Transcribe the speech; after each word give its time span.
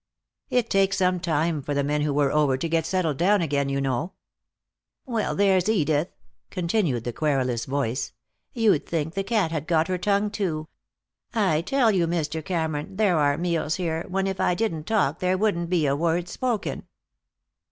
"It 0.49 0.67
takes 0.71 0.97
some 0.97 1.19
time 1.19 1.61
for 1.61 1.75
the 1.75 1.83
men 1.83 2.01
who 2.01 2.11
were 2.11 2.31
over 2.31 2.57
to 2.57 2.67
get 2.67 2.87
settled 2.87 3.17
down 3.17 3.39
again, 3.43 3.69
you 3.69 3.79
know." 3.79 4.13
"Well, 5.05 5.35
there's 5.35 5.69
Edith," 5.69 6.07
continued 6.49 7.03
the 7.03 7.13
querulous 7.13 7.65
voice. 7.65 8.11
"You'd 8.51 8.87
think 8.87 9.13
the 9.13 9.23
cat 9.23 9.51
had 9.51 9.67
got 9.67 9.89
her 9.89 9.99
tongue, 9.99 10.31
too. 10.31 10.67
I 11.35 11.61
tell 11.61 11.91
you, 11.91 12.07
Mr. 12.07 12.43
Cameron, 12.43 12.95
there 12.95 13.19
are 13.19 13.37
meals 13.37 13.75
here 13.75 14.03
when 14.07 14.25
if 14.25 14.39
I 14.39 14.55
didn't 14.55 14.85
talk 14.87 15.19
there 15.19 15.37
wouldn't 15.37 15.69
be 15.69 15.85
a 15.85 15.95
word 15.95 16.27
spoken." 16.27 16.87